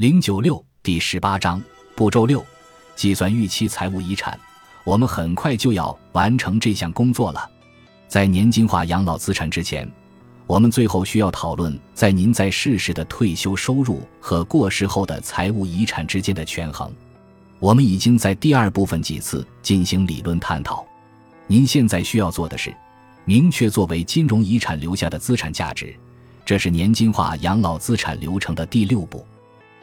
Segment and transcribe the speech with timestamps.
[0.00, 1.62] 零九六第十八章
[1.94, 2.42] 步骤六：
[2.96, 4.40] 计算预期财务遗产。
[4.82, 7.50] 我们很快就要完成这项工作了。
[8.08, 9.86] 在年金化养老资产之前，
[10.46, 16.90] 我们最后需要讨论在您在世时的退休收入和过世后的财务遗产之间的权衡。
[17.58, 20.82] 我们已经在第二部分几次进行理论探讨。
[21.46, 22.74] 您现在需要做的是，
[23.26, 25.94] 明确作为金融遗产留下的资产价值。
[26.46, 29.26] 这是年金化养老资产流程的第六步。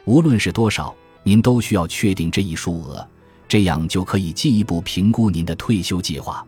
[0.08, 3.06] 无论是多少，您都需要确定这一数额，
[3.46, 6.42] 这样就可以进一步评估您的退休计划。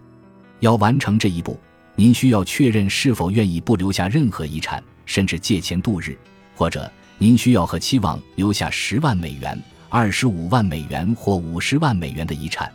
[0.61, 1.61] 要完成这一步，
[1.95, 6.17] 您需要确认是否愿意不留下任何遗产，甚至借钱度日，
[6.57, 12.73] 或者您需要和期望留下十万美元、二十五万美元或五十万美元的遗产。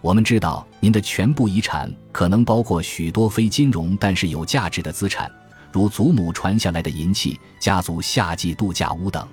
[0.00, 5.30] 我们知道，您的全部遗产可能包括许多非金融但是有价值的资产，
[5.70, 9.24] 如祖母传下来的银器、家族夏季度假屋等。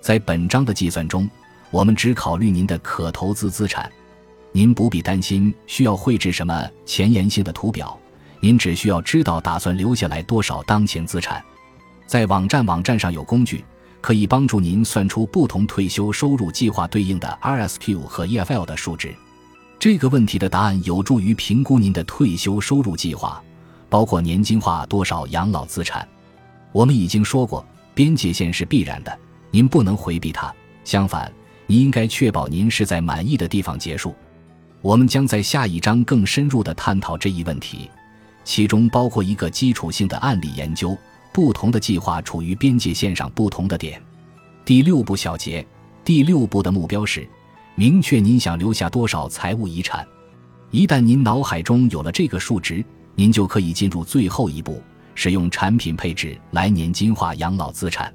[0.00, 1.28] 在本章的计算中，
[1.70, 3.90] 我们只考虑您的可投资资产。
[4.52, 7.98] 您不必担心需要绘制什么前沿性的图表，
[8.40, 11.44] 您只需要知道打算留下来多少当前资产。
[12.06, 13.62] 在网站网站上有工具，
[14.00, 19.14] 可以帮助您算出不同退休收入计划对应的 RSQ 和 EFL 的数值。
[19.78, 23.40] 这个问题的答案有助于评估您的退休收入计划，
[23.90, 26.08] 包括年金化多少养老资产。
[26.72, 29.18] 我们已经说过，边界线是必然的。
[29.58, 31.32] 您不能回避它，相反，
[31.66, 34.14] 您应该确保您是在满意的地方结束。
[34.82, 37.90] 我们将在下一章更深入地探讨这一问题，
[38.44, 40.96] 其中包括一个基础性的案例研究，
[41.32, 44.00] 不同的计划处于边界线上不同的点。
[44.64, 45.66] 第六步小结：
[46.04, 47.28] 第六步的目标是
[47.74, 50.06] 明确您想留下多少财务遗产。
[50.70, 52.84] 一旦您脑海中有了这个数值，
[53.16, 54.80] 您就可以进入最后一步，
[55.16, 58.14] 使用产品配置来年金化养老资产。